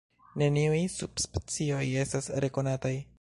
[0.41, 2.95] Neniuj subspecioj estas rekonataj.